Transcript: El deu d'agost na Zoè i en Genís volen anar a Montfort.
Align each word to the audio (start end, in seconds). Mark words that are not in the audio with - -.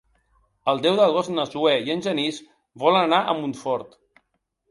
El 0.71 0.79
deu 0.85 0.95
d'agost 0.99 1.29
na 1.33 1.45
Zoè 1.51 1.73
i 1.89 1.93
en 1.95 2.01
Genís 2.07 2.39
volen 2.85 3.05
anar 3.09 3.19
a 3.23 3.35
Montfort. 3.43 3.95